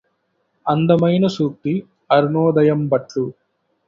[0.65, 1.73] అందమైన సూక్తి
[2.11, 3.25] అరుణోదయంబట్లు